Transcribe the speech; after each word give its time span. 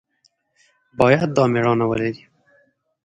باید 0.99 1.25
دا 1.35 1.43
مېړانه 1.53 1.85
ولري. 1.87 2.21